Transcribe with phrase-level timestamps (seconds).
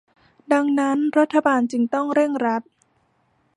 [0.53, 2.61] ดังนั้นรัฐบาลจึงต้องเร่งรัด